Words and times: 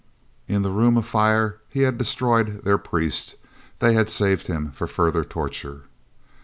In 0.47 0.63
the 0.63 0.71
room 0.71 0.97
of 0.97 1.05
fire 1.05 1.59
he 1.69 1.81
had 1.83 1.95
destroyed 1.99 2.63
their 2.63 2.79
priest. 2.79 3.35
They 3.77 3.93
had 3.93 4.09
saved 4.09 4.47
him 4.47 4.71
for 4.71 4.87
further 4.87 5.23
torture. 5.23 5.81